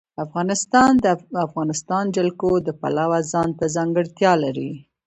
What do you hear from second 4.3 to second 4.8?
لري.